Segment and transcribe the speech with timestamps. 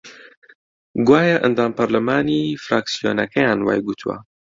[1.07, 4.17] گوایە ئەندام پەرلەمانی فراکسیۆنەکەیان وای گوتووە